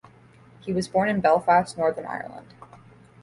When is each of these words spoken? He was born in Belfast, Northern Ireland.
He 0.61 0.73
was 0.73 0.87
born 0.87 1.09
in 1.09 1.21
Belfast, 1.21 1.77
Northern 1.77 2.07
Ireland. 2.07 2.55